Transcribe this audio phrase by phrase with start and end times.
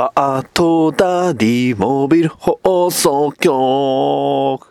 [0.00, 4.69] バートダディモビル放送局。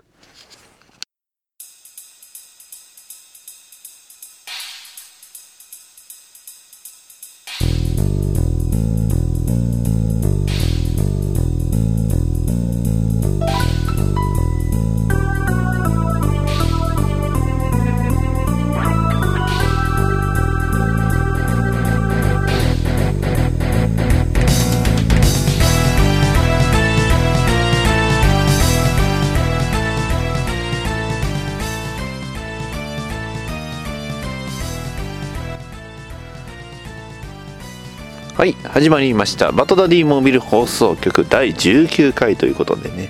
[38.80, 39.52] 始まりました。
[39.52, 43.10] バトダディモービル放送局第19回ということでね。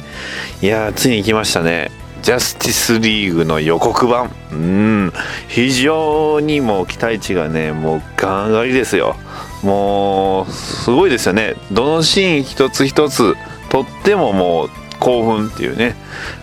[0.64, 1.92] いやーついに来ましたね。
[2.24, 4.32] ジャスティスリーグの予告版。
[4.52, 5.14] うん。
[5.48, 9.16] 非常にもう期待値がねもうガン上がりですよ。
[9.62, 11.54] もうすごいですよね。
[11.72, 13.36] どのシーン一つ一つ
[13.70, 14.70] とってももう
[15.00, 15.96] 興奮っていうね。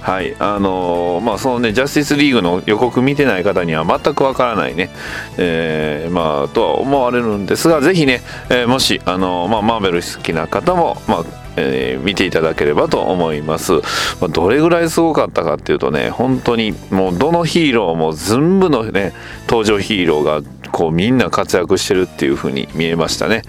[0.02, 0.34] はい。
[0.38, 4.90] あのー、まあそのねジャスティスリーグの予告見てない方には全くわからないね、
[5.38, 13.80] えー、まあとは思われるんですがぜひね、えー、もしあのー、まあ、マーベル好きな方もまあえー、見ていただければと思います、ま
[14.22, 19.14] あ、どれぐらいすごかったかっていうとね本当にもうどのヒーローも全部のね
[19.48, 20.42] 登場ヒーローが
[20.76, 23.40] こうみんな活躍してるっていう風に見えましたね、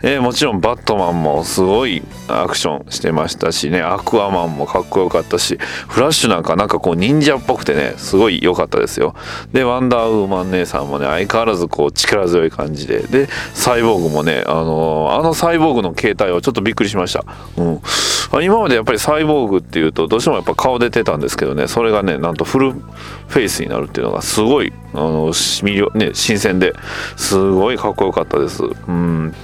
[0.00, 3.82] えー、もちろんバットマンもすごいアクションしてましたしね。
[3.82, 5.58] アクアマンもかっこよかったし
[5.88, 9.14] フラッシュなんかなんかこう忍者っぽくてねすごい良かったですよ。
[9.52, 13.00] でワンダーウーマン姉さんもね相変わらずこう力強い感じで。
[13.00, 17.26] でサイボーグもねあのー、あのサイボーグの形態はちょっとびっくりしました、
[17.58, 17.80] うん、
[18.42, 25.32] 今までやっぱりサイボーグっていうとどうしてもやっぱ顔出てたんですけどねそれがねなんとフルフェイスになるっていうのがすごいあの
[25.94, 26.69] ね新鮮で
[27.16, 28.62] すごいかっこよかったです。
[28.64, 29.34] うん。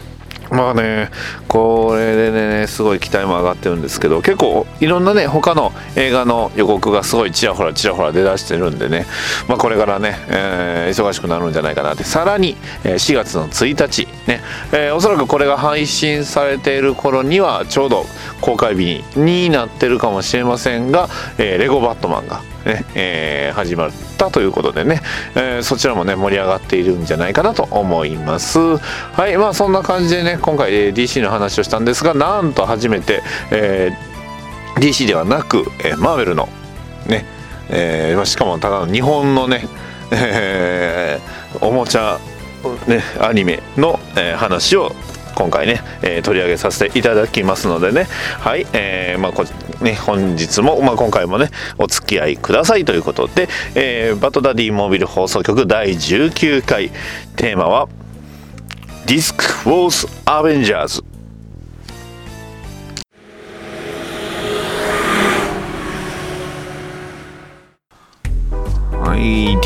[0.50, 1.10] まあね
[1.48, 9.06] これでねすごい期待も上がってるんですけど結構いろんなね他の映画の予告がすごいちらほらちらほら出だしてるんでね、
[9.48, 12.04] まあ、これからね、えー、忙しくなるんじゃないかなって。
[12.04, 14.40] さらに4月の1日ね、
[14.72, 18.06] えー、おそらくこれが配信されている頃にはちょうど
[18.40, 21.08] 公開日になってるかもしれませんが、
[21.38, 25.00] えー、レゴバットマンがね、えー、始まったということでね、
[25.36, 28.58] えー、そちらもね盛り上がっているんじゃないかなと思います。
[28.58, 33.22] はいまあそんな感じでね今回、DC の話をしたんですがなんと初めて、
[33.52, 36.48] えー、DC ではなく、えー、マーベルの
[37.06, 37.24] ね、
[37.70, 39.64] えー、しかもただの日本のね、
[40.10, 42.18] えー、おもちゃ
[42.88, 44.92] ね、アニメの、えー、話を
[45.36, 48.08] 今回ね、えー、取り上げさせていただきますのでね。
[48.40, 49.44] はい、えー、まあこ
[49.82, 56.90] ね本日も、まあ、今回もねお付き合いくださいということで、えー、バトダディモービル放送局第19回。
[57.36, 57.88] テーマは
[59.06, 61.16] ディスクウォーズアベンジャーズ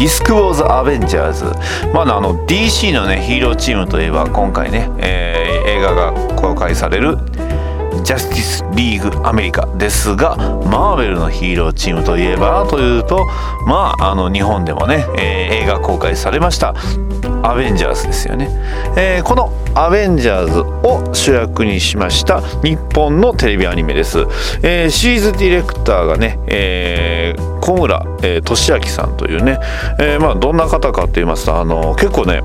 [0.01, 1.45] ディスク・ウォーズ・アベンジャーズ
[1.93, 7.17] まだあの DC のねヒーローチームといえば今回ね、えー、映画が公開される
[8.03, 10.37] ジャスティスリーグアメリカですが
[10.67, 13.25] マーベルのヒーローチームといえばというと
[13.67, 16.75] まああの日本でもね、えー、映画公開されました。
[17.43, 18.49] アベンジャーズですよね、
[18.97, 24.21] えー、このアベンジャーズを主役にしました日本のテレビアニメです、
[24.63, 29.59] えー、シリーズディレクターがね、えー、小村、えー、俊明さんというね、
[29.99, 32.43] え、まあどんな方かと言いますとあの結構ね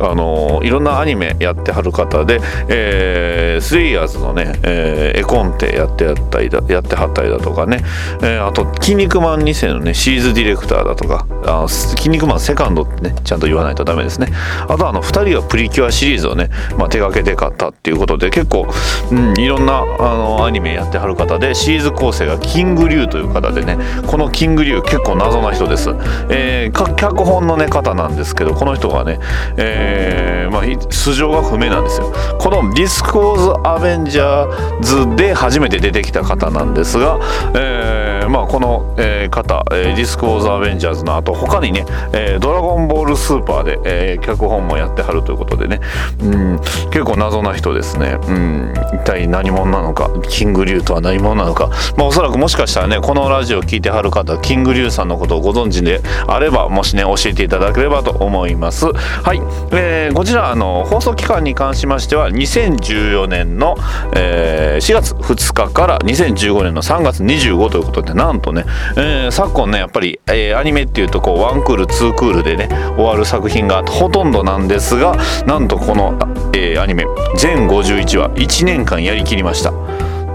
[0.00, 7.82] あのいろんなアニメやってはる方で、えー、スリーヤーズのね、えー、絵コンテやってやったりだやってはったりだとかね、
[8.22, 14.28] えー、あと「筋肉マン2世」のねシリーズディレクターだとか「あ筋肉マンセカンド」ってねちゃんと言わないとダメですね。
[14.66, 18.66] あとあの2人がプリキュアシリーズをね、まあ、手掛けて買ったっていうことで結構、
[19.10, 25.90] うん、いろんなあのアニメやってはる方でシリーズ構成がキングリュウという方でねこのキングリュウ結構謎な人です、
[26.30, 29.18] えー、脚本のね方なんですけどこの人がね、
[29.56, 32.12] えーえー、まあ、素性が不明なんですよ。
[32.38, 37.18] このディスク・ウォーズ・アベンジャーズで初めて出てきた方なんですが、
[37.54, 45.80] えー、まあ、この、えー、方、えー、ディスク・ウォーズ・アベンジャーズの後他にね、えー、ドラゴンボールスーパーで、えー、脚本もやってはるということでね、
[46.20, 46.58] うん、
[46.90, 58.86] 結構謎な人ですね、うん、一体何者なのかキングリュウとは何者なのか、まあ、おそらくもしかしたらねこのラジオ聞いてはる方キングリュウさんのことをご存知であればもしね教えていただければと思います。
[58.86, 59.40] はい。
[59.76, 63.76] えー、こちらあの放送期間に関しましては2014年の、
[64.16, 68.64] えー、4月2日から2015年の3月25ということでなんとね、
[68.96, 75.16] えー、昨今ねやっぱり、えー、アニメっていうとこうワンクールツークールでね終わる作品がほとんどなんですが
[75.46, 76.18] なんとこの、
[76.54, 77.04] えー、アニメ
[77.36, 79.72] 全51話1年間やりきりました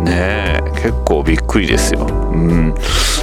[0.01, 2.07] ねえ結構びっくりですよ。
[2.07, 2.75] うん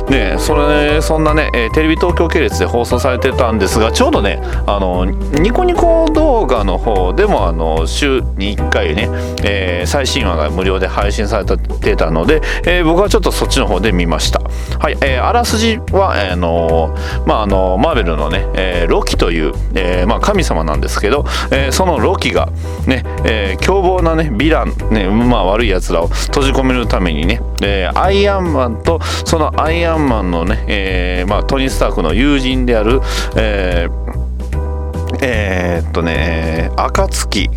[0.09, 9.09] でそれそんなね、テレビ東京系列で放送されてたんですがちょうどねあのニコニコ動画の方でもあの週に1回ね、
[9.45, 14.41] えー、最新話が無料で配信されてたので、えー、僕はちょっとそっちの方で見ました。
[14.79, 16.95] はい、えー、あらすじは、えー、あの
[17.27, 22.47] まああのマーベルのね、えー、ロキという、えーまあ、神様なんですけど、えー、そのロキが
[22.87, 33.01] ね、えー、凶暴なねヴィランねまあ悪い奴らを閉じ込めるためにね、えー、アイアンマンとそのアイアンマンのね、えーまあ、トニー・スタークの友人である、
[33.37, 37.49] えー、えー、っとね暁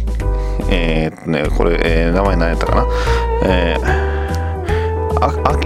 [0.69, 2.85] えー、っとねこれ、えー、名前何やったかな？
[3.45, 4.09] えー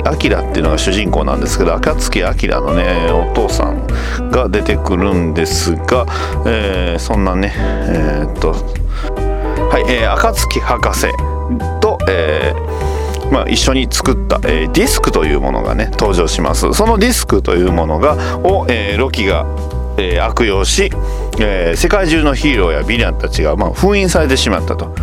[0.06, 3.86] アキラっていうのが主人公なんですけど暁アキラのねお父さん
[4.32, 6.06] が出てくるんですが、
[6.48, 11.08] えー、そんなねえー、っとはい、えー、暁博士
[11.82, 12.83] と、えー
[13.32, 19.46] まあ、一緒に作った、えー、ディスクというものがね登場しますそのディスクというものがを、えー、ロキが
[19.96, 20.90] えー、悪用し、
[21.40, 24.96] えー、世界中のヒーローやヴィランたちが、まあ、封印されてしまったと。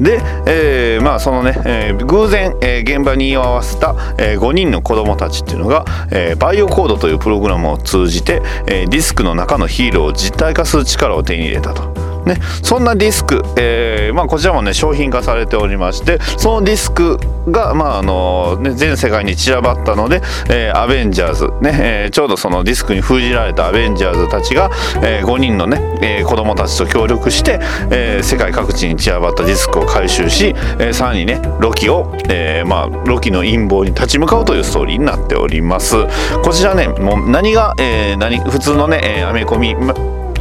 [0.00, 12.03] で、えー、まあそのね、えー、偶然、えー、現場に居合わせた、えー、5人の子供たちっていうのが、えー、バイオコードというプログラムを通じて、えー、ディスクの中のヒーローを実体化する力を手に入れたと。
[12.26, 17.18] ね、そんなディスク、えーまあ、こちらもね商品化されておりましてそのディスク
[17.50, 24.70] が、まああのね、全世界に散らばったので、えー、アベンジャーズ、ねえー、ちょうどそのディスクに封じられたアベンジャーズたちが、
[25.02, 27.58] えー、5人のね、えー、子供たちと協力して、
[27.90, 35.96] えー、世界各地に散らばったディスクを回収し、えー、さらにねロキを、えーまあ、ロキの陰謀に立ち向かうというストーリーになっております。
[36.42, 39.94] こちらねもう何が、えー、何普通のね、えー、アメコミ、ま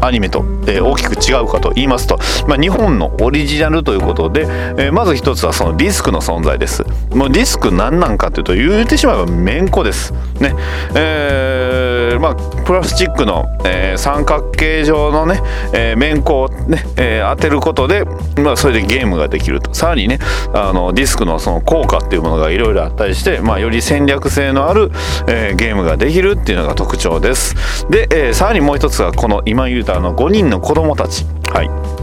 [0.06, 2.18] アニメと、えー、大きく違うかと言いますと、
[2.48, 6.84] まあ、日本のオリジナルということで、えー、まず一つはそのディスクの存在です。
[7.12, 10.14] もうディスク何なんかというと言うてしまえばめんこです。
[10.40, 10.56] ね。
[10.96, 15.42] えー、まあプラスチックの、えー、三角形状のね、
[15.74, 18.04] えー、面こをね、えー、当てることで、
[18.38, 19.74] まあ、それでゲームができると。
[19.74, 20.20] さらにね
[20.54, 24.92] あのディスクのその効果っていうものがいろいろあったりして、まあ、より戦略性のある、
[25.28, 27.56] えー、ゲームができるっていうのが特徴です。
[27.90, 31.24] で、えー、さらにもう一つがこの今言うたあの5人の子供たち。
[31.52, 32.03] はい。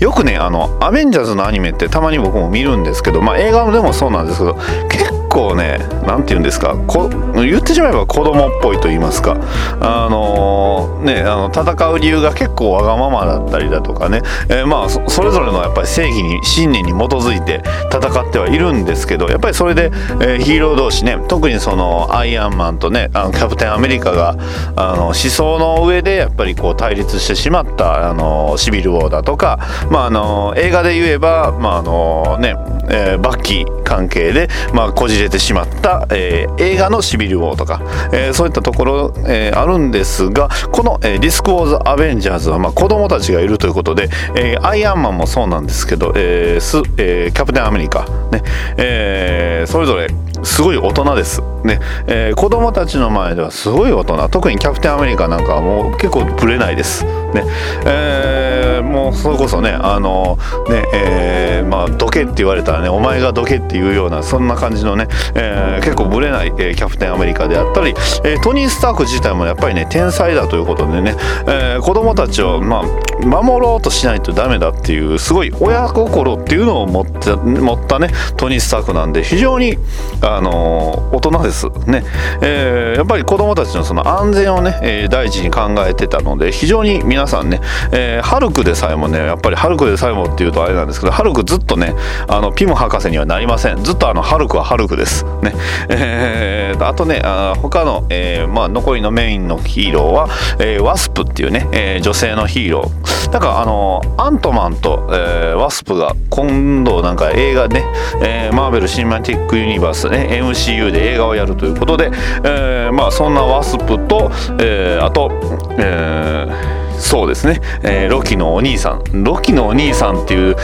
[0.00, 4.54] よくねあのアベンジャーズのアニメってたまに僕も見るんですけどまあ映画でもそうなんですけど
[4.88, 9.36] 結構ね何て言うんですかこ言ってしまえば子供っぽいと言いますか
[9.80, 17.62] あのー、ねあの戦う理由が結構わがままだったりだとかね、えー、まあそれぞれのやっぱり正義に信念に基づいて
[17.92, 24.36] 戦ってはいるんですけどやっぱりそれで、えー、ヒーロー同士ね特にそのアイアンマンとねあのキャプテンアメリカが
[24.76, 29.58] あの思想の上でやっぱりこう対立してしまったあのシビル・ウォーだとか、
[29.90, 32.54] まあ、あの映画で言えば、まああのね
[32.90, 37.80] えー、バッキー関係で、まあ、こじれてしまった、えー、映画のシビル・ウォーとか、
[38.12, 48.42] えー、そういったところ、えー、あるんですがこの、えー、ディスク・ウォーズ・アベンジャーズは、まあ、子供たちがいるということで、えー、アイアンマンもそうなんですけど、えースえー、キャプテンアメリカ、ね
[48.76, 50.08] えー、それぞれ
[50.44, 51.42] すごい大人です。
[51.64, 57.04] ねえー、子供たちの前ではすごい大人特にキャプテンアメリカなんかはもう結構ぶれないです。
[57.04, 57.44] ね
[57.86, 60.38] えー、もうそれこそねあの
[60.68, 79.76] ね、えー、まあどけって言われたらねお前がどけっていうようなそんな感じのね、えー、結構ぶれない、えー、キャプテンアメリカであったり、えー、トニー・スターク自体もやっぱりね天才だということでね、えー、子供たちをまあ守ろうとしないとダメだっていうすごい親心っていうのを持って持ったねトニー・スタークなんで非常に
[80.20, 82.04] ああの大人ですね、
[82.42, 87.60] えー、やっぱり子供たちのその安全をね、えー、第一に考えてたので非常に皆さんね、
[87.92, 91.94] えー、ハルクでさえもねやっぱりハルクでさえもっていうとあれなんですけどハルクずっとね
[92.28, 93.82] あのピム博士にはなりません。
[93.82, 95.24] ずっとあのハルクはハルクです。
[95.42, 95.54] ね、
[95.88, 103.14] えー、あとねあ他の、えー、まあ、残りのメインのヒーローは、えー、ワスプっていうね、えー、女性のヒーロー。
[103.32, 107.84] なんかあのアントマンと、えー、ワスプが今度なんか映画ね、
[108.22, 112.12] えー、マーベル・シンマティック・ユニバースね MCU で映画をやるということで、
[112.44, 114.30] えー、まあそんなワスプと、
[114.60, 115.30] えー、あと、
[115.78, 119.24] えー、そうですね、えー、ロキのお兄さん。
[119.24, 120.56] ロキのお兄さんっていう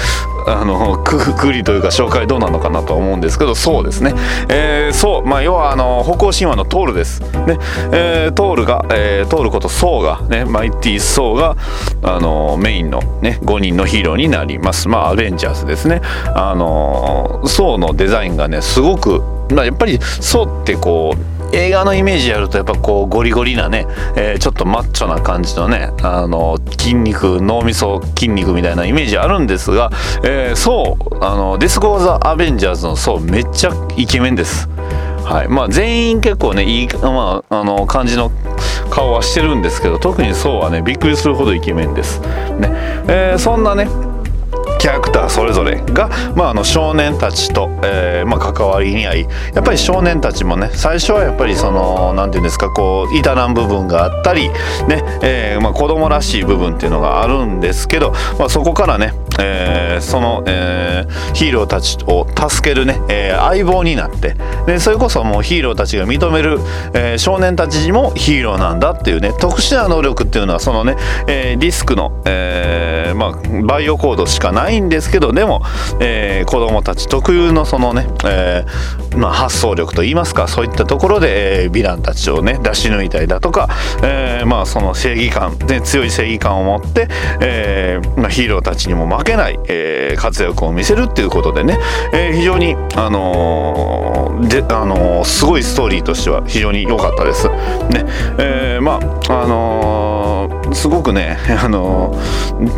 [0.47, 4.15] あのくくりというか紹介どうなのかなと思うんですけどそうですね、
[4.49, 5.27] えー、そう。
[5.27, 7.21] まあ要はあの北欧神話のトールです。
[7.21, 7.59] ね、
[7.93, 11.57] えー、トールが、えー、トールことソーがねマイティーソーが
[12.03, 14.89] あのメインのね5人のヒーローになります。
[14.89, 16.01] まあアベンジャーズですね。
[16.35, 29.91] あのソーのデザインがねすごくまあやっぱりソーってこう映画のイメージやるとやっぱこうゴリゴリなね、えー、ちょっとマッチョな感じのねあの筋肉脳みそ筋肉みたいなイメージあるんですが、
[30.25, 34.69] えー、そうあのディスク・ウォーズ・アベンジャーズのそうめっちゃイケメンです。
[35.25, 38.33] はいまあ、全員結構ねいい、まあ、あの感じの
[38.91, 42.21] 顔はしてるんですけど特にそうはねびっくりするほどイケメンです。
[42.21, 42.27] ね
[43.07, 43.89] えー、そんなね
[44.81, 49.29] キャラクターそれぞれが、まあ、あの少年たちと、えー、まあ、関わりにあい。
[49.55, 66.59] やっぱり少年たちもね最初はやっぱりその何て言うんですかこう至らん部分があったりね、えー、まあ、子供らしい部分っていうのがあるんですけど、まあ、そこからね、えー、その、えヒーローたちを助けるね、え相棒になってでそれこそもうヒーローたちが認める、
[66.95, 70.97] え少年たちにもヒーローなんだっていうね特殊な能力っていうのはそのね、
[71.27, 75.63] えリスクの、えまあ、バイオコードしかないんですけどでも、
[76.01, 78.65] えー、子供たち特有のそのね、え、
[79.17, 83.69] まあ、発想力といいますかそういったところで、え、ヴィランたちをね出し抜いたりだとか、
[84.03, 87.09] えまあ、その正義感、ね、強い正義感を持って、
[87.41, 91.79] えまあ、ヒーローたちにも負けない、え活躍を見せるっていうことでね、
[92.13, 97.49] え非常に、あのであのすごいストーリーとしては非常に良かったです。
[97.49, 98.05] ね
[98.39, 98.99] えま
[99.29, 102.15] ああのすごくね、 あの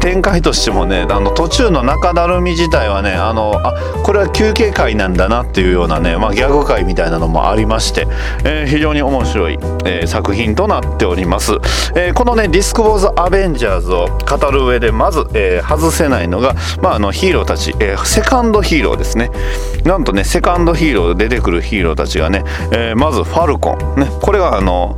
[0.01, 8.07] 展開としてもねあの途中の中だるみ自体はねあのあこれは休憩会なんだなっていうようなね、まあ、ギャグ会みたいなのもありまして、
[8.45, 11.53] えー、非常に面白い、えー、作品となっております、
[11.95, 19.31] えー、このねディスク・ウォーズ・アベンジャーズを語る上でまず、え外せないのが、まあ、あのヒーローたち、えセカンドヒーローですね。
[19.85, 24.09] なんとねセカンドヒーローで出てくるヒーローたちがね、えまずファルコンね。
[24.21, 24.97] これがあの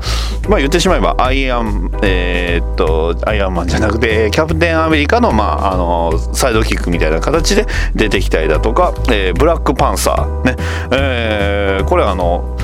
[0.48, 2.83] まあ言ってしまえばアイアンえ、っと
[3.26, 10.56] アイアンマンじゃなくてキャプテンアメリカのまああのサイドキックみたいな形で出てきたりだとか、えー、ブラックパンサーね、
[10.92, 12.56] えー、これあの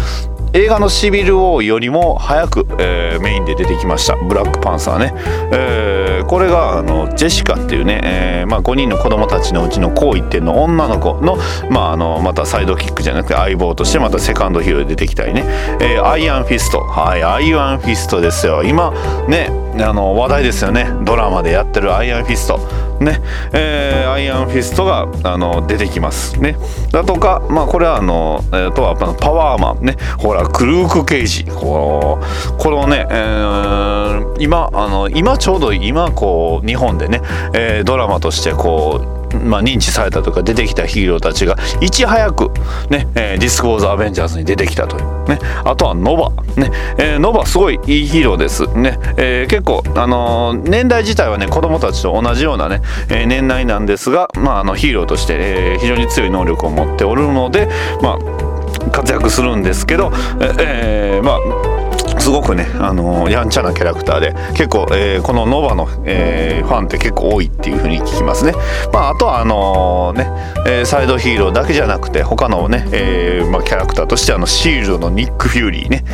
[0.52, 4.16] 映画のシビル・ウォーよりも早く、えー、メインで出てきました。
[4.16, 5.14] ブラックパンサーね、
[5.52, 11.36] えー、これがあのジェシカっていうね、えーまあ、5人の子供たちのうちの紅一点の女の子の,、
[11.70, 15.44] まあ、あのまたサイドキックじゃなくて相棒としてまたセカンドヒーローで出てきたりね、
[15.80, 16.80] えー、アイアンフィスト。
[16.80, 18.64] はいアイアンフィストですよ。
[18.64, 18.92] 今
[19.28, 20.90] ねあの話題ですよね。
[21.04, 22.89] ドラマでやってるアイアンフィスト。
[23.00, 23.20] ね
[23.52, 26.38] えー、アイアンフィストがあの出てきます。
[26.38, 26.56] ね。
[26.92, 29.84] だとかまあこれはあの、えー、とはパワーマン。
[29.84, 29.96] ね。
[30.18, 31.44] ほらルーク・ケイジ。
[31.44, 32.18] こ
[32.58, 37.22] このね、えー、今あの今ちょうど今こう日本でね、
[37.54, 42.50] えー、ドラマとしてこうまあ、認知されたとか出てきたヒーローたちがいち早く
[42.90, 45.28] ね、えー、ディスク・ウォーズ・アベンジャーズに出てきたという。
[45.28, 45.38] ね。
[45.64, 46.30] あとはノバ。
[46.56, 48.66] ね、えー、ノバすごいいいヒーローです。
[48.74, 57.68] ね、えー、結構あのー、年代自体はね子供たちと同じようなね、えー、年代なんですがまああのヒーローとして、えー、非常に強い能力を持っておるので
[58.02, 60.10] まあ活躍するんですけど、
[60.58, 61.79] えー、まあ
[62.20, 68.52] すごくね、あのー、やんちゃなキャラクターで結構、えー、このノバの、えー、ファンって結構多いっていう風に聞きますね。
[68.92, 70.30] まあ、あとはあのね、
[70.66, 76.04] えサイドヒーローだけじゃなくて他のね、えまあ、キャラクターとしてあのシールドのニック・フューリーね、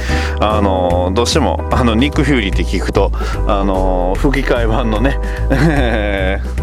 [0.41, 3.11] あのどうしてもあのニック・フューリーって聞くと、
[3.49, 5.19] あの吹き替え版のね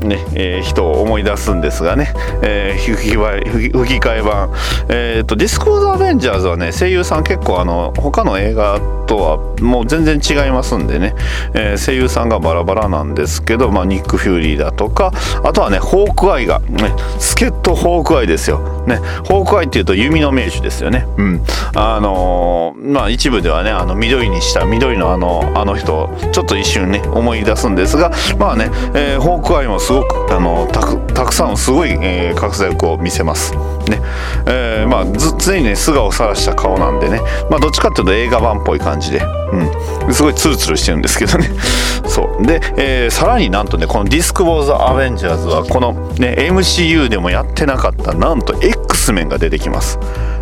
[0.00, 4.50] ね、えー、人を思い出すんですがね、えー、吹き吹き替え版、
[4.88, 11.14] えーと、ディスク・ウォーズ・アベンジャーズはね声優さん結構あの他の映画とはもう全然違いますんでね、
[11.54, 15.12] えー、声優さんがバラバラなんですけど、まあ、ニック・フューリーだとか
[15.44, 18.96] あとはねホークアイが、ね、助っ人ホークアイですよ、ね、
[19.26, 21.42] ホークアイっていうと弓の名手ですよね、うん。
[21.74, 33.52] あのー、まあ、一部ではねあの緑にした緑のあのあの人ちょっと一瞬ね思い出すんですがまあね、えー、ホークアイもすすごくあのたくたくさんすごい、えー、活躍を見せます。
[33.52, 34.00] ね。
[34.46, 35.04] えー、まあ
[35.38, 37.20] 常にね素顔を晒した顔なんでね、
[37.50, 39.20] まあ、どっちかっていうと映画版っぽい感じで、
[39.52, 41.50] うん、すごいツルツルしてるんですけどね。
[42.08, 42.46] そう。
[42.46, 49.98] で、えー、さらになんとねこの「ディスク・ウォーズ・アベンジャーズ」はこの、ね、MCU でもやってなかったなんと X メンが出てきます。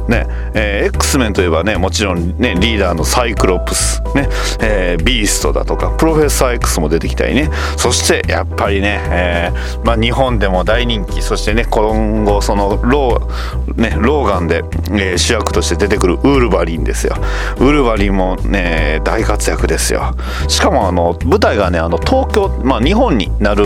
[0.09, 4.29] ねえー、X メンといえばねもちろんねリーダーのサイクロプス、ね
[4.61, 7.51] えー、ビーストだとかプロフェッサー X も出てきたりね。
[7.77, 17.17] そしてやっぱりね、えーまあ、日本でも大人気そしてね今後そのロー,、ね、ローガンで、えー、主役として出てくるウールバリンですよ。
[17.59, 20.15] ウルヴァリンもね大活躍ですよ。
[20.49, 23.65] しかもあの舞台がねあの東京、まあ、日本になる、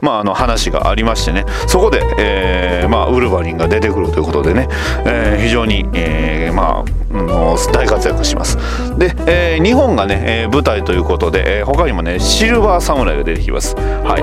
[0.00, 1.44] まあ、あの話がありましてね。
[1.66, 4.68] そこで、えーまあ、ウルヴァリンが出てくるということでね、
[5.04, 8.56] えー、非常に、えー、まあの大活躍します。
[8.98, 13.74] で、えー、日本がね、えー、舞台ということで、えー、他にもねシルバーサムライが出てきます。
[13.74, 14.16] は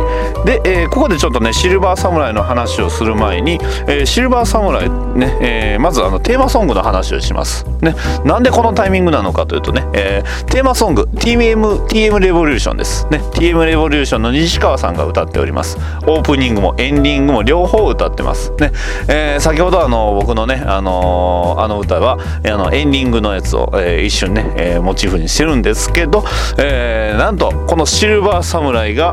[0.43, 0.45] い。
[0.45, 3.53] で、えー、ここでちょっとねシルバーサムライの話をする前に、
[3.87, 7.65] えー、シルバーサムライね、えー、まずあのテーマソングの話をします。
[7.81, 7.95] ね。
[8.23, 13.07] なんでこのタイミングなのかというとね、えー、テーマソング TM, TM レボリューションです。
[13.09, 13.19] ね。
[13.33, 15.77] TM レボリューションの西川さんが歌っております。
[16.05, 18.51] オープニングもエンディングも両方歌ってます。
[18.59, 18.71] ね、
[19.07, 26.23] えー、先ほどあの僕のねあのー、あの歌はあのエンディングのやつを、えー、一瞬ね、えー、モチーフにしてるんですけど、
[26.59, 29.11] えー、なんとこのシルバーサムライが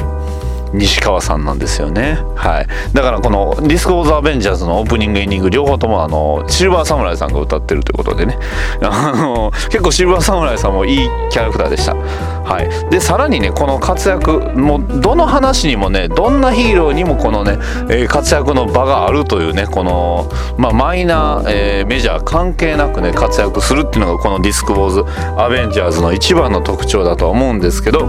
[0.74, 2.18] 西川さんなんですよね。
[2.34, 2.66] はい。
[2.92, 8.38] だからこのディスク・ウォーズ・アベンジャーズのオープニング、エンディング両方ともあのシルバーサムライさんが歌ってるということでね。
[8.82, 11.94] あの結構シルバーサムライさんもいいキャラクターでした。
[11.94, 12.90] はい。
[12.90, 25.04] で、さらにね、この活躍、もうどの話にもね、どんなヒーローにもこのね、えー、活躍の場があるというね、この、まあ、マイナー、えー、メジャー関係なくね、活躍するっていうのがこのディスク・ウォーズ・
[25.38, 28.08] アベンジャーズの一番の特徴だとは思うんですけど、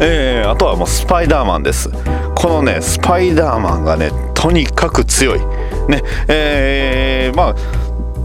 [0.00, 1.90] えー、あとはもうスパイダーマンです。
[2.34, 5.40] このねスパイダーマンがねとにかく強い。
[5.88, 7.54] ねえー、まあ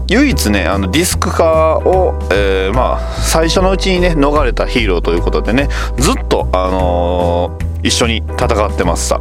[0.08, 5.68] 唯一ねあのディスク化を、えー、まあ最初のうちにね逃れたヒーローということでね
[5.98, 9.18] ずっとあのー一緒に戦ってました。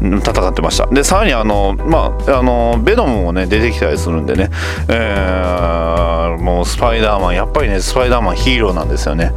[0.00, 0.86] 戦ってました。
[0.86, 4.48] でさらにあのまああのベノムもね出てきたりするんでね、
[4.88, 9.34] えー、もうスパイダーマンやっぱりねスパイダーマンヒーローなんですよね。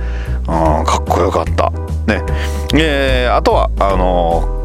[0.47, 1.71] うんかっこよかった。
[2.07, 2.23] ね。
[2.73, 4.60] えー、あとはあの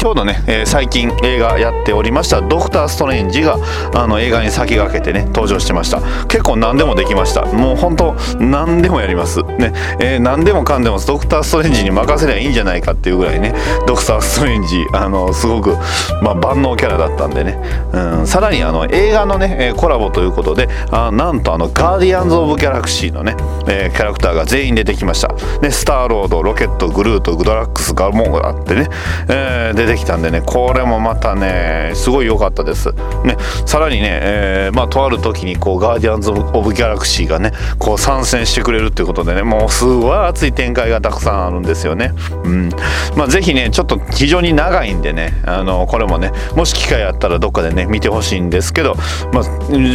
[0.00, 3.58] 今日のね、えー、最近映画やっておりました「ドクター・ストレンジが」
[3.94, 6.00] あの映画に先駆けてね登場してました。
[6.28, 7.46] 結構何でもできました。
[7.46, 9.42] もう本当何でもやります。
[9.42, 13.54] ね、えー、何でもかんでもドクター・ストレンジに任せりゃいいんじゃないかっていうぐらいね
[13.86, 15.76] ドクター・ストレンジあのすごく、
[16.22, 17.58] まあ、万能キャラだったんでね、
[17.92, 23.36] うん、さらにあの映画のねコラボということであなんとあのガーディアンズ・オブ・ギャラクシーのね、
[23.68, 25.28] えー、キャラクターが全員出てきました、
[25.60, 28.88] ね、スターロードロケットグルートグドラックスガモンがあってね、
[29.28, 32.92] えー、出てきたんでねこれもまたねすごい良かったです。
[33.24, 42.12] ねさらにね、えー、まあとある時にこうガーディアンズ・オブ・ギャラクシーがねこう参戦してくれるっていうことでねもうすごい熱い展開がたくさんあるんですよね。
[42.44, 42.70] うん。
[43.16, 48.94] まあぜひねちょっと非常に長いんでねあのこれもねもし機会あったらどっかでね見てほしいんですけど
[49.32, 49.42] まあ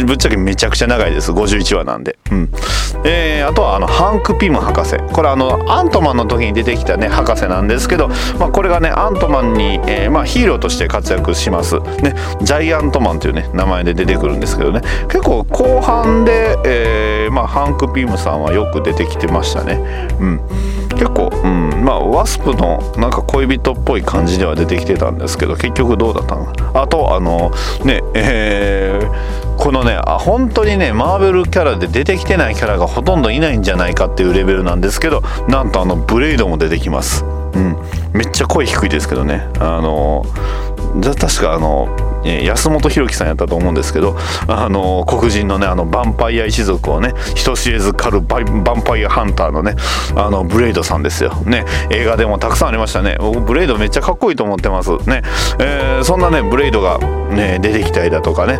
[0.04, 1.32] ぶっちゃけめちゃくちゃ長いです。
[1.32, 2.18] 51話なんで。
[2.30, 2.50] うん。
[3.04, 4.96] えー、あとはあのハンク・ピム博士。
[5.12, 14.80] これあのアントマンの時に出てきたね博士なんですけど、まあ、これがねアントマンに、えー、まあ、ヒーローとして活躍します、ね、ジャイアントマンというね名前で出てくるんですけどね。
[15.08, 20.08] 結構後半で、えー、まあ、ハンク・ピムさんはよく出てきてましたね。
[20.20, 20.40] うん。
[20.90, 26.52] 結構、うん、まあワスプのなんか恋人っぽい感じでは出てきてたんですけど結局どうだったの？
[26.74, 27.52] あとあの
[27.84, 37.24] ねえー、このねあ本当にねマーベルキャラで出てきてないキャラがほとんどいないんじゃないかっていうレベルなんですけどなんとあのブレイドも出てきます。
[37.54, 37.76] うん。
[38.12, 39.48] めっちゃ声低いですけどね。
[39.58, 40.24] あの
[41.02, 41.88] 確かあの
[42.24, 44.16] 安本博樹さんやったと思うんですけど
[44.48, 49.76] あの黒人のねあのヴァンパイア一族をね人知れず狩るヴァンパイアハンターのね
[50.16, 51.30] あのブレイドさんですよ。
[51.46, 51.64] ね。
[51.90, 53.16] 映画でもたくさんありましたね。
[53.20, 54.90] 僕ブレイドめっちゃかっこいいと思ってます。
[55.08, 55.22] ね、
[55.60, 58.58] えー、そんなねブレイドが、ね、出てきたりだとかね。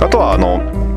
[0.00, 0.87] あとはあの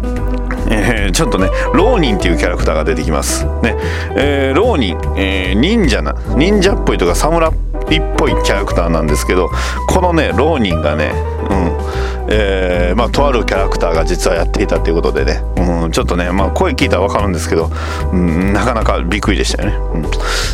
[0.71, 3.45] えー、ちょっとね浪人っていうキャラクターが出てきます。
[3.61, 3.75] ね、
[4.15, 7.53] えー、ローニン、えー、忍者な忍者っぽいとか侍っ
[8.17, 9.49] ぽいキャラクターなんですけど
[9.87, 11.11] このね浪人がね
[11.49, 12.20] うん。
[12.29, 17.69] えー、まあ、とあるキャラクターが実はやっていたということでね、うん、ちょっとね、まあ、声聞いたら分かるんですけど、
[18.11, 19.75] うん、なかなかびっくりでしたよね。
[19.93, 20.01] うん、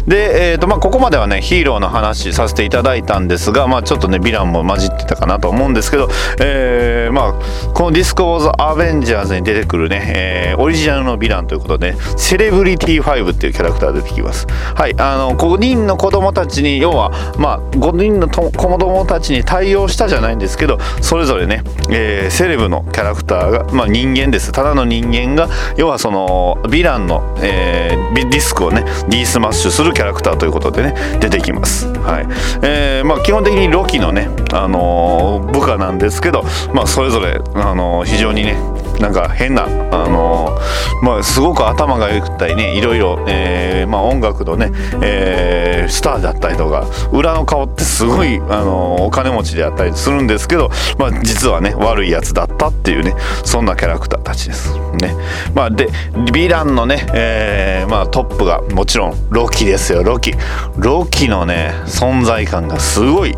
[0.07, 14.47] で、えーとまあ、ここまではねヒーローの話させていただいたんですが、まあ、ちょっとねヴィランも混じってたかなと思うんですけど、えー、まあ、この「ディスコ・ウォーズ・アベンジャーズ」に出てくるね、えー、オリジナルのヴィランということで、セレブリティ5っていうキャラクター出てきます。
[14.75, 24.51] はい、あの5人の子供たちに要は、まあ、5人の子供たちに対応したじゃないんですけどそれぞれねえー、セレブのキャラクターが、まあ、人間です。
[24.51, 32.27] ただの人間が要はそのヴィランの、えー、ディスクをね Dスマッシュするキャラクターということでね出てきます、はい。
[32.61, 38.57] えーまあ、基本的にロキのね、あのー、部下なんですけど、まあ、それぞれ、あのー、非常にね
[38.99, 54.75] なんか変な、あのー、まあ、すごく頭が良くたりねいろいろ、えーまあ、音楽のね、えー、スターだったりとか裏の顔ってすごい、あのー、お金持ちであったりするんですけど、まあ、実はね悪いやつだったっていうねそんなキャラクターたちです。
[55.01, 55.15] ね。
[55.53, 60.33] まあ、でヴィランのね、えーまあ、トップがもちろんロキですよロキ。
[60.77, 63.35] ロキのね存在感がすごい。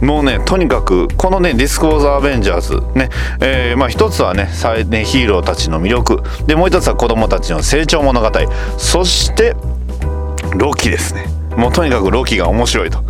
[0.00, 3.08] もうねとにかくこのねディスク・オーザ・アベンジャーズね、
[3.40, 6.22] えー、まあ一つはね最ねヒーローたちの魅力。
[6.46, 8.30] でもう一つは子供たちの成長物語。
[8.76, 9.54] そして
[10.56, 11.26] ロキですね。
[11.56, 13.02] もうとにかくロキが面白いと。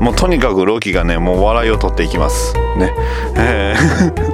[0.00, 2.54] もうとにかくロキがねもう笑いを取っていきます。
[2.78, 2.94] ね。
[3.36, 4.29] えー、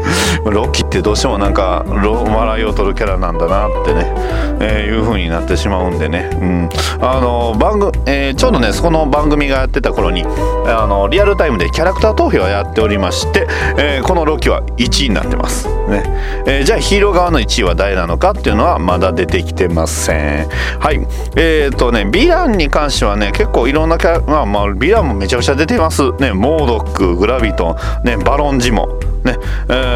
[0.50, 4.12] ロッキーってどうしてもなんか笑いを取るキャラなんだなってね、
[4.61, 6.68] えー、いう風になってしまうんでね、うん、
[7.00, 13.46] あの番組、えー、ちょうどねそこの番組がやってた頃にあのリアルタイムでキャラクター投票をやっておりまして、
[13.78, 15.68] えー、このロッキーは1位になってます。
[15.88, 16.02] ね、
[16.46, 20.48] え、じゃあヒーロー側の1位は誰なのかっていうのはまだ出てきてません。
[20.80, 21.06] はい。
[21.37, 26.12] えっ、とねヴィランに関してはね結構いろんなキャラまあまあヴィランもめちゃくちゃ出てます。
[26.18, 28.88] ねモードックグラビトンねバロンジモ
[29.24, 29.37] ね。
[29.68, 29.95] えー、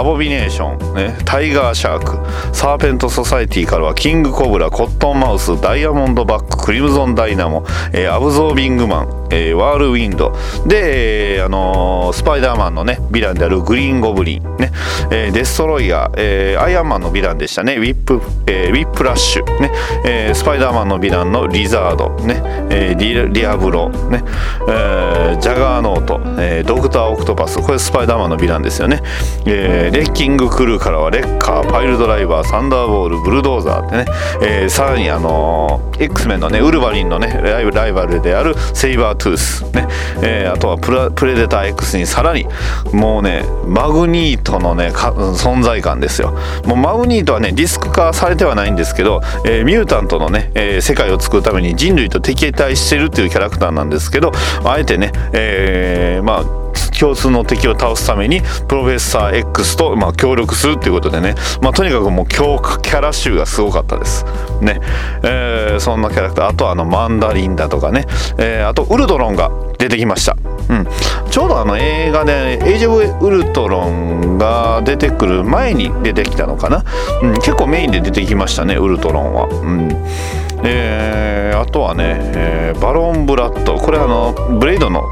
[0.00, 10.36] アボミネーション、ね、タイガーシャークサーペントソサイティからはキングコブラコットンマウスダイヤモンドバッククリムゾンダイナモ、えー、アブゾービングマンえー、ワールウィンド。
[10.66, 14.72] で、えー、あのー、スパイダーマンのねヴィランであるグリーンゴブリン、ね。
[15.10, 17.76] えー、デストロイヤー、えー、アイアンマンのヴィランでしたね。
[17.76, 19.70] ウィップ、えー、ウィップラッシュ、ね。
[20.04, 22.42] えー、スパイダーマンのヴィランのリザード、ね。
[22.70, 24.24] えー、リリアブロ、ね。
[24.68, 27.60] えー、ジャガーノート、えー、ドクター・オクトパス。
[27.60, 29.02] これスパイダーマンのヴィランですよね、
[29.46, 34.04] えー、レッキングクルーからはレッカーパイルドライバーサンダーボールブルドーザーってね、
[34.42, 39.86] えー、さらにあのー、X メンのねウルヴァリンのねライバルであるセイバートゥース、ね
[40.20, 42.46] えー、あとはプレデター X にさらに
[42.92, 46.36] もうねマグニートのね存在感ですよ。
[46.64, 54.32] もうマグニートはねディスク化されてはないんですけど、えー、ミュータントのね、え、世界を作るために人類と敵対してるっていうキャラクターなんですけど
[54.64, 64.24] あえてね、え、まあ共通の敵を倒すためにプロフェッサー X と、まあ、協力するっていうことでね、まあ、とにかくもう強化キャラ集がすごかったです。
[64.60, 64.80] ね、
[65.22, 66.48] えー、そんなキャラクター。
[66.48, 68.06] あとはあのマンダリンだとかね、
[68.38, 70.36] えー、あとウルドロンが出てきました、
[70.68, 70.86] うん、
[71.30, 76.84] ちょうどあの映画で「エイジ・オブ・ウルトロン」が出てくる前に出てきたのかな、
[77.22, 80.06] うん、結構メインで出てきましたねウルトロンは、うん。
[80.62, 83.76] えー、あとはね、えー、バロン・ブラッド。
[83.76, 85.02] これあのブレイドの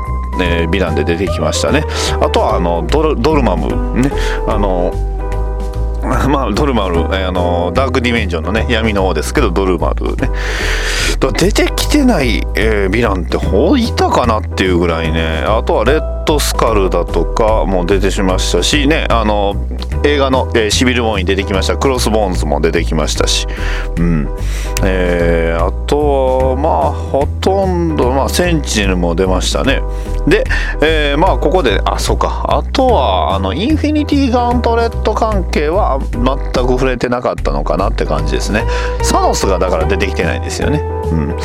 [0.41, 1.85] えー、ヴィランで出てきましたね。
[2.21, 4.11] あとはあのドルドルマムね
[4.47, 4.93] あの
[6.29, 10.31] まあ、ドルマル、えー、あのダークディメンジョンのね闇の方ですけどドルマルね。
[11.37, 15.45] 出てきてない、えー、ヴィランってほいたかなっていうぐらいね。
[15.47, 19.57] あとはレッドスカルだとかも出てしましたしねあの
[20.05, 21.77] 映画の、えー、シビル・ウォーに出てきました。
[21.77, 23.47] クロスボーンズも出てきましたし。
[23.99, 24.29] うん。
[24.85, 29.83] えー、あとはまあほとんどまあセンチネルも出ましたね。
[30.27, 30.45] で、
[30.83, 32.45] えー、まあここであそうか。
[32.49, 36.27] あとはあのインフィニティガントレット関係は全
[36.67, 38.65] く触れてなかったのかなって感じですね。
[39.03, 40.83] サノスがだから出てきてないんですよね。
[41.11, 41.37] うん。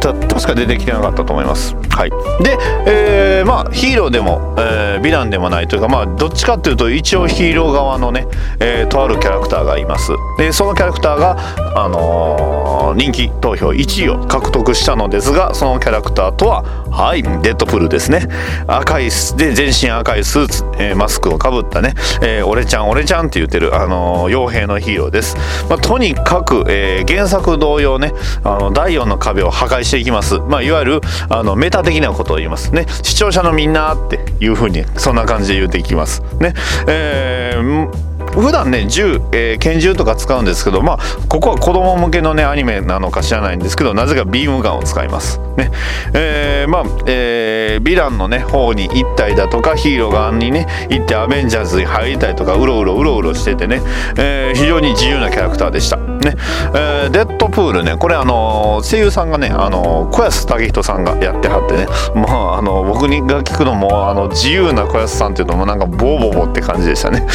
[0.00, 1.74] 確か出てきてなかったと思います。
[1.90, 2.10] はい。
[2.42, 8.26] で、えー、まあヒーローでも、えー、ヴィランでもないというかまあどっちかっていうと一応ヒーロー側のね、
[8.60, 10.12] えー、とあるキャラクターがいます。
[10.38, 11.36] でそのキャラクターが
[11.74, 12.65] あのー、
[12.96, 18.26] 人気投票1位を獲得したのですがそのキャラクターとははいデッドプルですね。
[18.66, 19.04] 赤い
[19.36, 25.36] で全身赤いスーツ、えー、マスクをかぶったね、えー、俺ちゃん俺ちゃんって言ってるあの傭兵のヒーローです、
[25.68, 32.86] まあ、とにかく、えー、原作同様ねあの第4の壁を破壊していきます、まあ、いわゆるあのメタ的なことを言いますね。
[33.02, 36.22] 視聴者のみんなっていうふうにそんな感じで言っていきます。
[36.40, 36.54] ね。
[36.88, 38.05] えー
[38.40, 45.40] 普段ね銃、えー、拳銃とか使うんですけどまあここは子供向けのねアニメなのか知らないんですけどなぜかビームガンを使います。
[45.56, 45.70] ね。
[46.14, 53.80] えー、まあ、えー、ヴィランのね方に行ったりだとかヒーロー側にね行ってアベンジャーズに入りたいとかうろうろうろうろしててね、
[54.18, 55.96] えー、非常に自由なキャラクターでした。
[55.96, 56.34] ね、
[56.74, 61.86] えー、デッドプールねこれあの声優さんがねあの小安武人さんがやってはってね。
[62.14, 67.26] まああの僕が聞くのもあの自由な小安さんっていうのもなんかボーボボって感じでしたね。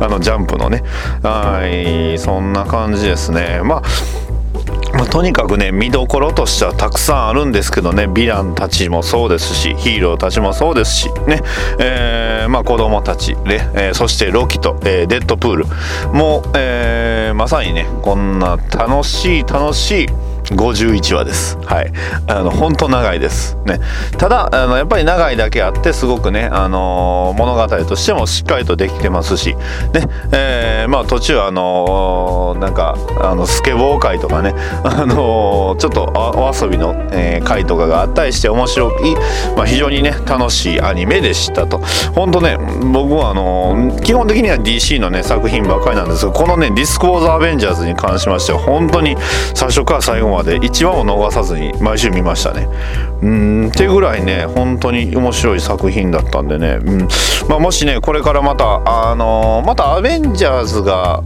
[0.00, 0.82] あ ののジャンプのね。
[1.22, 3.60] はいそんな感じですね。
[3.64, 3.82] まあ
[4.94, 8.04] まあ、とにかくね見どころとしてはたくさんあるんですけどね。
[8.04, 11.40] ヴィランたちもそうですしヒーローたちもそうですしね、
[11.78, 15.66] えー、まあ子供たちね、えー、そしてロキと、えー、デッドプール
[16.12, 20.06] もう、え、まさにねこんな楽しい楽しい
[20.54, 21.58] 51話です。
[21.64, 21.92] はい。
[22.26, 23.56] あの、本当長いです。
[23.66, 23.80] ね。
[24.18, 29.54] ただ、あの、やっぱり長いだけあって、すごくね、あのー、物語としてもしっかりとできてますし、
[29.92, 39.14] ね、えー、まあ途中、あのー、なんか、あの、スケボー会とかね、あのちょっとお遊びの、えー、回とかがあったりして面白い、
[39.56, 41.78] まあ非常にね、楽しいアニメでしたと。
[42.14, 42.56] 本当ね、
[42.92, 49.16] 僕はあの基本的には DC のね、作品ばっかりなんですが、このね、ディスク・ウォーズ・アベンジャーズに関しましては、本当に
[49.54, 52.68] 最初から最後までまで1話を逃さずに毎週見ましたね。
[53.22, 57.08] うんっていうぐらいね本当に面白い作品だったんでね、うん
[57.48, 61.22] まあ、もしねこれからまたあのー、またアベンジャーズが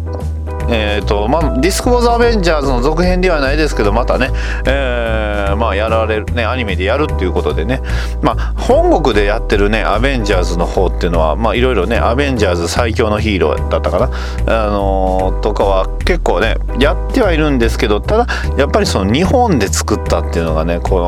[0.69, 4.31] えーとまあ、ディスク・ウォーズ・アベンジャーズの続編ではないですけどまたね、
[4.67, 7.81] えー、まあ、やられるねアニメでやるっていうことでね、
[8.23, 18.27] まあ、本国でやってるねアベンジャーズの方っていうのはまあいろいろねアベンジャーズ最強のヒーローだったかな、あのー、とかは結構ねやってはいるんですけどただ
[18.59, 20.99] やっぱりその日本で作ったっていうのがねこ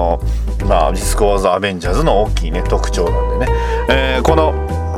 [0.60, 3.52] の、まあ、ディスク・ウォーズ・アベンジャーズの大きいね特徴なんでね、
[3.88, 4.88] えー、この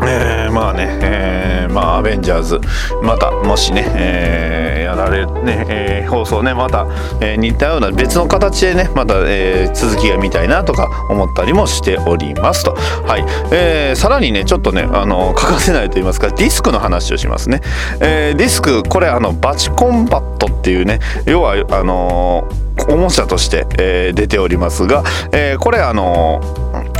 [0.00, 2.60] えー、まあね、えー、まあアベンジャーズ
[3.00, 6.88] またもしね、えー、やられるね、えー、放送ねまた、
[7.20, 12.74] えー、似たような別の形でねまた、えー、続きが見たいなとか思ったりもしておりますと。
[12.74, 17.60] はい、えー、さらにねちょっとねあの欠かせないと言いますかディスクの話をしますね、
[18.00, 22.48] えー、ディスクこれあのバチコンバットっていうね要はあの
[22.88, 26.40] おもちゃとして、えー、出ておりますが、えー、これあの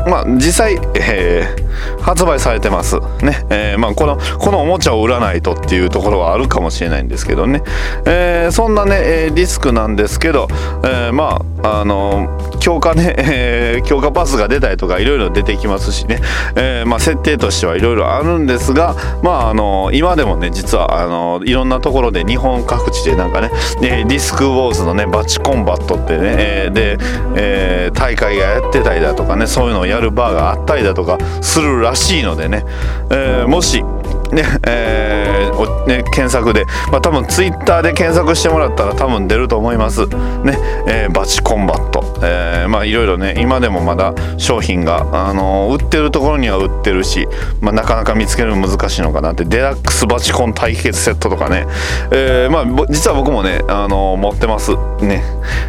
[0.08, 1.68] まあ実際、えー
[2.00, 2.96] 発売されてます。
[3.22, 7.62] ね、えー、まあ、このこのおもちゃを売らないとっていうところはあるかもしれないんですけどね、
[8.06, 10.48] えー、そんなね、えリスクなんですけど、
[10.84, 16.20] えー、まああの強化ね、え強化パスが出たりとかいろいろ出てきますしね、
[16.56, 23.50] えまあ、設定としてはいろいろあるんですがまああの今でもね実はあのいろんなところで日本各地でなんかね
[23.82, 26.98] えディスクウォーズのねバチコンバットってね、えで、
[27.36, 32.64] え大会がやってたりだとかねそういうのをやるバーがあったりだとかするらしいのでね、
[33.10, 33.82] えー、もし
[34.32, 40.06] ねえー、ね検索で、まあ、多分ツイッターで検索してもらったら多分出ると思います。
[40.06, 47.26] ね、えー、バチコンバット、えー、まあいろいろね今でもまだ商品が、あのー、売ってるところには売ってるし、
[47.60, 49.44] まあ、なかなか見つけるの難しいのかなって。
[49.44, 51.66] デラックスバチコン対決セットとかね、
[52.12, 54.72] えー、まあ実は僕もね、あのー、持ってます。
[55.00, 55.22] ね。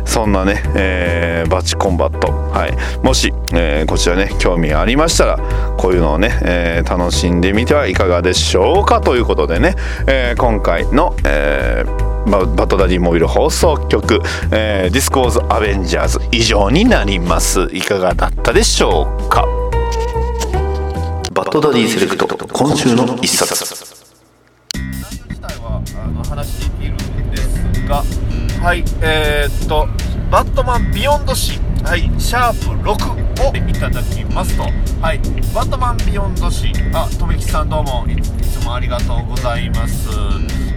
[0.06, 2.32] そんなね、えー、バチコンバット。
[2.52, 3.06] はい。
[3.06, 5.38] もし、えー、こちらね興味ありましたら
[5.78, 8.49] こういうのをね、えー、楽しんでみてはいかがでしょう。
[8.49, 9.76] かということでね、
[10.08, 14.20] えー、今回の、えー、バットダディモビル放送局、
[14.52, 17.70] えー、ディスクウォーズアベンジャーズ以上になります。
[17.72, 19.46] いかがだったでしょうか？
[21.32, 23.54] バットダディセレクト今週の一冊。
[23.54, 26.98] 自体はあの話しているん
[27.30, 28.04] ですが
[28.64, 29.88] はいえー、っと
[30.32, 34.63] バットマンビヨンド誌はい、シャープ6をいただきますと、
[35.02, 35.20] はい、
[35.54, 40.10] バットマンビヨンド誌、あ、とめきさんどうもいつもありがとうございます。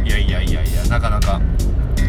[0.05, 1.41] いやいやいやいや、なかなか、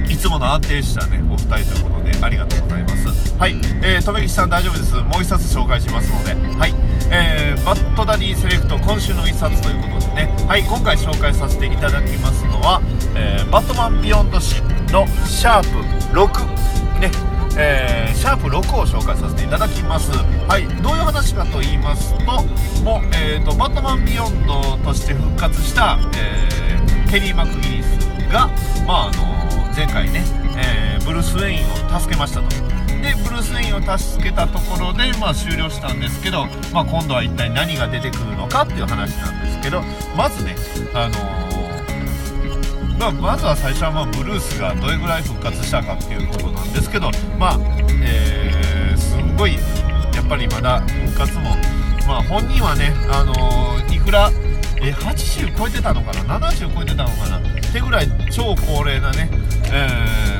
[0.07, 3.35] いつもの安定したね、お二人ということで、ありがとうございます。
[3.37, 4.93] はい、えー、とめきさん大丈夫です。
[4.95, 6.73] もう一冊紹介しますので、はい、
[7.11, 12.81] えー、バットダディセレクト今週の一冊ということでね、はい、今回紹介させていただきますのは、
[13.15, 16.52] えー、バットマンビヨンド誌のシャープ6、
[17.57, 20.11] えー、シャープ6を紹介させていただきます。
[20.47, 22.25] はいどういう話かと言いますと
[22.83, 27.97] もう、えーと、バットマンビヨンドとして復活した、えー、テリー・マクギニス
[28.31, 28.49] が、
[28.85, 29.23] まああの
[29.75, 30.23] 前回ね、
[30.57, 32.49] えー、ブルース・ウェインを助けましたと。
[33.03, 39.81] でブルース・ウェインを助けたところで、まあ、終了したんですけど、まあ、今度は一体何が出てくるのかっていう話なんですけど
[40.15, 40.55] まずね
[40.93, 41.42] あの
[43.03, 47.59] まあ、まずは最初はまあブルースがどれぐらい復活したかっていうことなんですけど、まあ
[48.01, 51.49] えー、すんごいやっぱりまだ復活も、
[52.07, 54.31] まあ、本人はね、あのー、いくら
[54.81, 57.39] え80超えてたのかな？70超えてたのかな？
[57.39, 59.29] ってぐらい超高齢なね、
[59.73, 60.39] え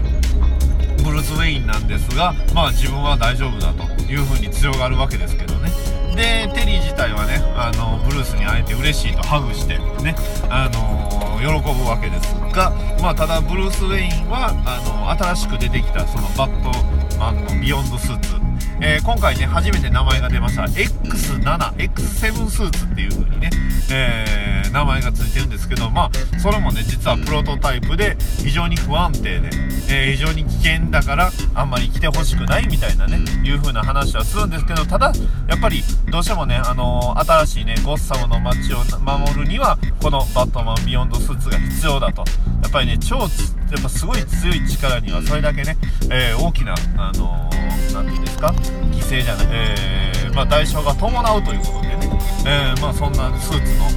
[0.98, 5.70] ー、ブルース・ウェインなんですが、まあ、自分は大丈夫だというふうに強がるわけですけどね。
[6.16, 10.16] でテリー自体はねあのブルースに会えて嬉しいとハグしてね
[10.50, 11.03] あの
[11.44, 16.72] 喜ぶわけですが、まあ、ただブルース・ウェインはあの新しく出てきたそのバット
[17.20, 18.36] マンのビヨンドスーツ、
[18.82, 23.50] えー、今回ね初めて名前が出ました X7X7 スーツっていう風にね、
[23.92, 29.50] えー、名前がついてるんですけどまあそれもね実はプロトタイプで非常に不安定で、
[29.90, 35.12] えー、非常に危険だからあんまり来てほしくないみたいなねいう風な話はするんですけどただ
[35.48, 42.24] やっぱりどうしてもねあの新しいねゴッサムの街を守るにはこのバットマンビヨンドスーツが必要だと。
[42.64, 45.78] やっぱりね超やっぱすごい強い力にはそれだけね、
[46.10, 47.50] えー、大きなあの
[47.94, 52.10] 何、ー、て言うんですか犠牲じゃない、えー、まあ、代償が伴うということでね、
[52.46, 53.90] えまあ、そんなスーツの、あ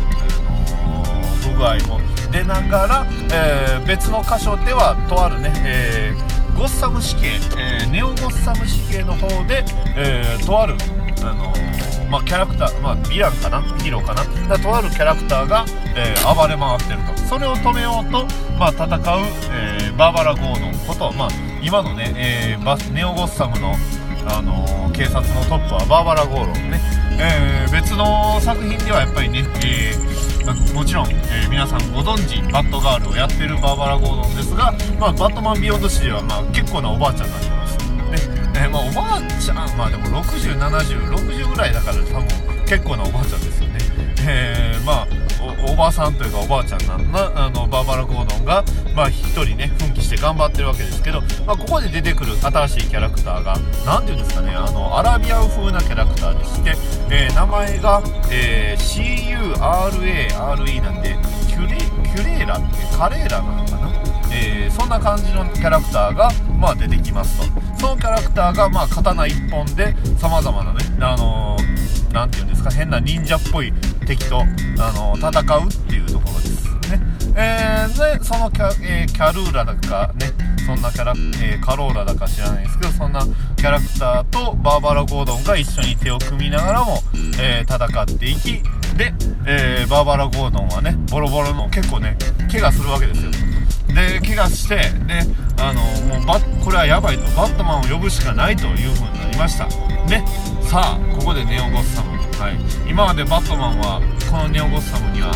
[0.88, 6.14] の不具合も出ながら、え別の箇所ではとあるね、え
[6.56, 9.64] ゴッサム死刑、えネオゴッサム死刑の方で、
[9.96, 10.76] えとある
[11.22, 11.52] あの
[12.10, 13.60] まあ、キャラクター、まあ、ヴィランかな？
[13.78, 14.22] ヒーローかな？
[14.48, 15.64] だとあるキャラクターが、
[15.96, 17.16] えー、暴れ回ってると。
[17.26, 18.24] それを止めようと、
[18.60, 18.90] まあ、戦う、
[19.50, 21.28] えー、バーバラ・ゴードンこと、まあ、
[21.60, 23.74] 今のね、えー、バネオ・ゴッサムの、
[24.26, 26.80] あの、警察のトップはバーバラ・ゴーロンね、
[27.18, 37.84] えー、別の作品ではやっぱりね、えー、もちろん、えー、皆さんご存知バットガールをやってるバーバラ・ゴーロンですが、まあ、バットマンビヨンド誌では、まあ、結構なおばあちゃんになってますね、
[38.56, 43.78] えー、まあ、おばあちゃんまあでも607060ぐらいだから多分結構なおばあちゃんですよね。
[44.28, 45.25] え、まあ
[45.70, 56.74] おばさんというかおばあちゃんなんなあのバーバラ・ゴードンが、まあ、1人ね奮起して頑張ってるわけですけど、まあ、ここで出てくる新しいキャラクターが何て言うんですかねあのアラビアン風なキャラクターでして、
[57.10, 61.16] えー、名前が、えー、CURARE なんで
[61.48, 63.86] キュレキュレーラってカレーラなのかな？
[64.32, 67.44] えー、そんな感じのキャラクターが、まあ、出てきますと。
[67.78, 71.76] そのキャラクターが、まあ、刀1本でさまざまなね、あのー、
[72.16, 73.70] 何て言うんですか変な忍者っぽい
[74.06, 74.40] 敵と、
[74.78, 77.00] あの、戦うっていうところですね。
[77.36, 80.32] えー、で、そのキャ,、えー、キャルーラだかね、
[80.64, 83.20] そんなキャラ、えー、カローラだか知らないですけど、そんな
[83.56, 87.02] キャラクターとバーバラ・ゴードンが一緒に手を組みながらも、
[87.38, 88.62] えー、戦っていき、
[88.96, 89.12] で、
[89.44, 92.16] えー、バーバラ・ゴードンはね、ボロボロの結構ね、
[92.50, 93.30] 怪我するわけですよ。
[93.88, 95.20] で、怪我して、で、
[95.60, 95.82] あの
[96.16, 99.68] もうバこれはやばいと、バットマンを呼ぶしかないという風になりました。
[100.06, 100.24] ね、
[100.62, 102.16] さあ、ここでネオゴッサム。
[102.40, 102.88] はい。
[102.88, 105.30] 今までバットマンは、このネオゴッサムには、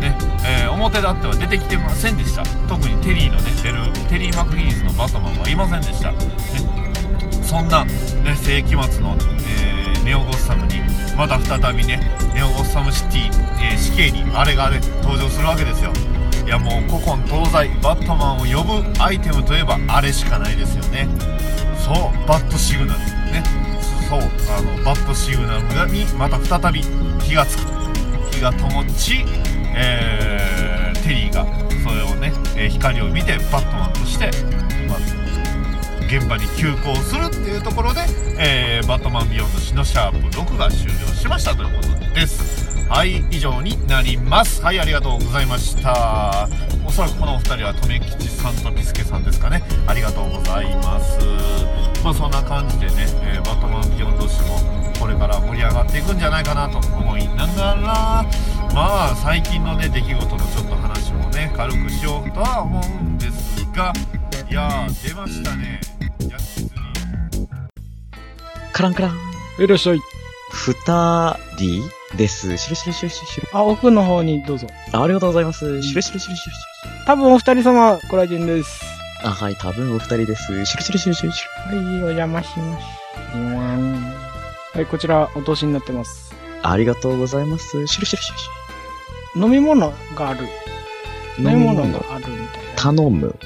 [0.00, 2.42] ね、えー、表立っては出てきてませんでした。
[2.68, 6.10] 特にテリーのね、出る、テリー・マクギニスのバットマンはいませんでした。
[6.12, 6.18] ね、
[7.42, 7.92] そんな、ね、
[8.36, 10.80] 世紀末の、えー、ネオゴッサムに、
[11.16, 12.00] また再びね、
[12.34, 15.92] ネオゴッサムシティ、えー、死刑にあれがね、登場するわけですよ。
[16.48, 21.06] いやもう古今東西バットマンを呼ぶアイテムといえばあれしかないですよね
[21.76, 23.00] そうバットシグナル
[23.32, 23.67] ね
[24.08, 26.82] そうあのバットシグナルにまた再び
[27.22, 27.78] 火がつく。
[28.32, 29.24] 火が灯ち、
[29.74, 31.44] えー、テリーが
[31.82, 34.30] それをね、え、光を見てバットマンとして、
[34.88, 34.98] まあ、
[36.06, 38.00] 現場に急行するっていうところで、
[38.38, 42.68] えー、バットマンビヨンド誌のシャープ6が終了しましたということです。
[42.88, 44.62] はい以上になります。
[44.62, 46.48] はいありがとうございました。
[46.86, 49.62] おそらくこのお二人は留吉さんとビスケさんですかね。
[49.86, 51.87] ありがとうございます。
[52.02, 54.58] まあそんな感じでね、えー、バットマンビヨンド誌も
[54.98, 58.24] これから盛り上がっていくんじゃないかなと思いながら
[58.74, 63.92] まあ最近のね出来事のちょっと話もね軽くしようとは思うんですが
[64.50, 65.80] いやー出ましたね
[66.28, 66.70] ヤスリ
[68.72, 69.18] カランカラン
[69.58, 70.00] いらっしゃい
[70.50, 72.56] 二人です。
[72.56, 73.48] しるしるしるしるしる。
[73.52, 74.66] あ、奥の方にどうぞ。
[74.92, 75.82] あありがとうございます。
[75.82, 76.60] しるしるしるしるし
[77.00, 77.04] る。
[77.06, 78.97] 多分お二人様、ご来店です。
[79.24, 80.64] あ、はい、多分お二人です。
[80.64, 81.76] しるしるしるしるしる。
[81.76, 82.86] はい、お邪魔します。
[84.76, 86.34] はい、こちら、お通しになってます。
[86.62, 87.86] ありがとうございます。
[87.86, 88.48] しるしるしるし
[89.36, 89.42] る。
[89.42, 90.46] 飲み物がある。
[91.38, 92.74] 飲み物があるみたいな。
[92.76, 93.36] 頼む。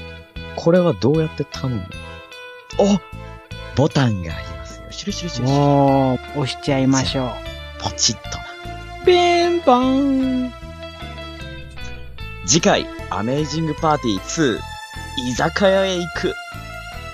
[0.57, 1.83] これはどうやって頼む？
[2.79, 2.99] お
[3.77, 4.93] ボタンがありますよ。
[4.93, 5.59] しるしるしるしる。
[5.59, 7.31] おー、押しちゃいましょう。
[7.83, 8.45] ポチッとな。
[9.05, 10.53] ピンポン
[12.47, 14.61] 次回、アメージングパーティー2、
[15.17, 16.35] 居酒屋へ行く。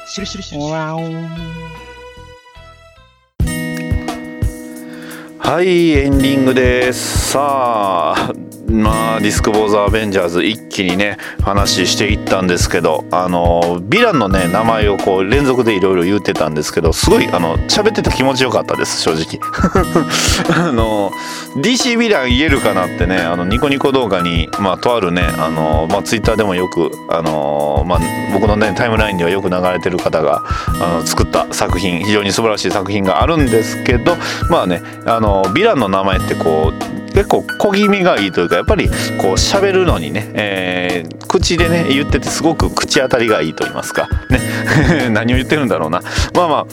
[0.06, 1.97] しるしるしるしる。
[5.48, 7.30] はい、エンディングです。
[7.30, 8.32] さあ、
[8.70, 19.40] まあディスク・ボーザ・アベンジャーズ一気にね話していったんですけどあのヴィランのね名前をこう連続でいろいろ言ってたんですけどすごいあの喋ってて気持ちよかったです正直
[20.54, 21.10] あの
[21.56, 28.00] DC ヴィラン言えるかなってねあのニコニコ動画にまあとあるねあのまあツイッターでもよくあのまあ
[28.34, 30.42] 僕のねタイムラインではよく流れてる方が
[30.82, 34.14] あの作った作品非常に素晴らしい作品があるんですけど
[34.50, 38.96] まあねあのヴィランの名前ってこう結構小気味がいいというかやっぱりこう
[39.32, 44.08] 喋るのにね、えー、口でね言っててすごく口当たりがいいと言いますか。
[44.30, 44.40] ね。
[45.10, 46.00] 何を言ってるんだろうな。
[46.34, 46.66] まあまあ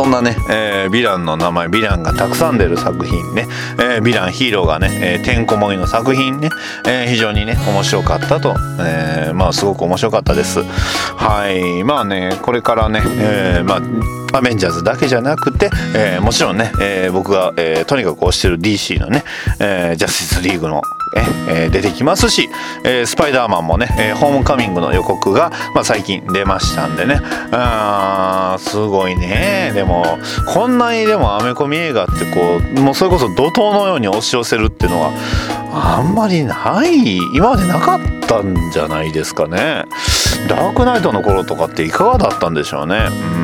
[0.00, 3.46] そんなね、えー、ヴィランの名前ヴィランがたくさん出る作品ね、
[3.78, 6.48] えー、ヴィランヒーローがね、えー、てんこ盛りの作品ね、
[6.86, 10.62] えー、非常にね面白かったと、えー、まあすごく面白かったです。
[10.62, 11.84] はい。
[11.84, 19.24] まあねこれからね、えー、まあアベンジャーズだけじゃなくて、えー、もちろんね、えー、僕が、えー、とにかく推してる DC のね、
[19.58, 20.80] えー、ジャスティスリーグの
[21.48, 22.48] え、出てきますし、
[22.84, 27.20] え、スパイダーマンもね、え、ホームカミングの予告が、まあ、最近出ましたんでね。
[27.52, 29.72] あすごいね。
[29.74, 35.12] でもこんなにでもアメコミ映画ってこうもうそれこそ怒涛のように押し寄せるっていうのは
[35.72, 39.84] あんまりない今までなかったんじゃないですかね。
[40.48, 43.08] ダークナイトの頃とかっていかがだったんでしょうね。
[43.34, 43.39] うん。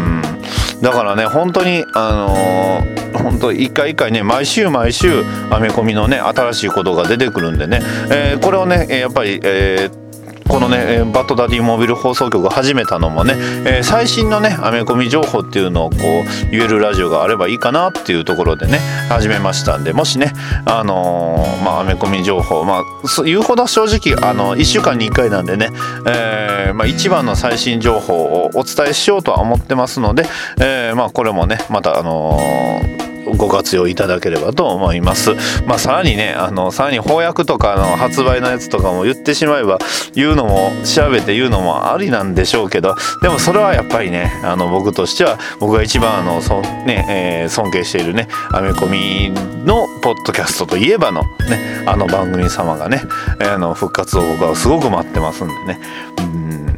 [0.83, 10.06] だからね本当にあのー、本当一回一回ね毎週毎週アメコミのね新しいことが出てくるんでね、えー、これをねやっぱり、えー
[10.49, 13.35] このねえーバットダディモービル放送局を始めたのもね、
[13.67, 18.79] えー最新のねアメコミ情報っていうのをこう言えるラジオがあればいいかなっていうところでね
[19.09, 20.33] 始めましたんでもしね
[20.65, 22.85] あのーまあアメコミ情報まあ
[23.25, 25.71] 言うほど正直あの1週間に1回なんでね、
[26.07, 30.25] えーまあ、一番の最新情報をお伝えしようとは思ってますので、
[30.61, 35.35] えーまあこれもねまたあのーご活用いただければと思います。
[35.67, 39.79] まあさらにね、あの、さらに翻訳とかの発売のやつとかも言ってしまえば、
[40.15, 49.31] 言うのも、調べて言うのもありなんでしょうけど、でもそれはやっぱりね、あの、僕としては、僕が一番あの、そね、えー尊敬しているね、アメコミ
[49.65, 53.03] のポッドキャストといえばのね、あの番組様がね、
[53.41, 55.81] えあの、復活を僕はすごく待ってますんでね。
[56.19, 56.77] うん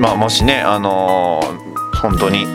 [0.00, 1.68] まあもしね、あのー
[1.98, 2.46] 本当に、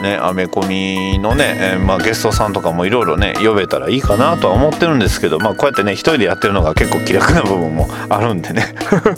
[0.00, 8.74] ね、アメコミのね、えーまあ、ゲストさんとかもいろいろね呼べたらいいかなとは思ってるんですけど、まあ、こうやってね一人でやってるのが結構気楽な部分もあるんでね。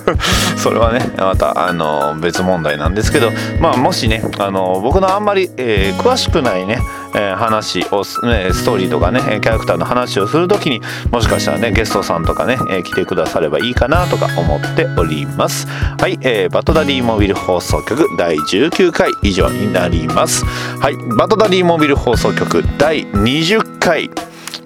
[0.56, 6.78] それはねまたあの別問題なんですけど、まあ、もしねあの僕のあんまり、えー詳しくないね、
[7.14, 15.66] え話を、ね、ストーリーとかねキャラクターの話をする時にもしかしたらねゲストさんとかね、え来てくださればいいかなとか思っております。
[15.66, 20.44] はい、えーバトダディモビル放送局第19回以上になります。
[20.80, 20.96] はい。
[21.16, 24.10] バトダディモビル放送局第20回。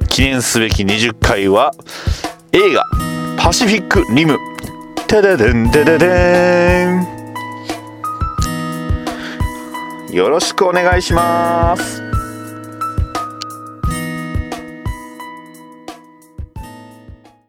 [0.08, 1.72] 記念すべき20回は
[2.52, 2.84] 映画
[3.38, 4.36] 「パシフィック・リム」
[5.08, 6.86] テデデンテデデ
[10.10, 10.14] ン。
[10.14, 12.11] よろしくお願いします。